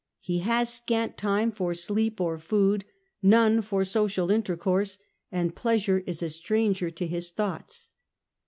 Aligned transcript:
He 0.19 0.39
has 0.39 0.73
scant 0.73 1.15
time 1.15 1.51
for 1.51 1.75
sleep 1.75 2.19
or 2.19 2.39
food, 2.39 2.85
none 3.21 3.61
for 3.61 3.83
social 3.85 4.31
intercourse, 4.31 4.97
and 5.31 5.55
pleasure 5.55 5.99
is 6.07 6.23
a 6.23 6.29
stranger 6.29 6.89
to 6.89 7.05
his 7.05 7.29
thoughts. 7.29 7.91